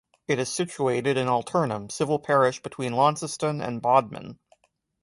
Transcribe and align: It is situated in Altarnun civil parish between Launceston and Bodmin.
It 0.27 0.39
is 0.39 0.51
situated 0.51 1.15
in 1.15 1.27
Altarnun 1.27 1.91
civil 1.91 2.17
parish 2.17 2.59
between 2.59 2.93
Launceston 2.93 3.61
and 3.61 3.83
Bodmin. 3.83 4.39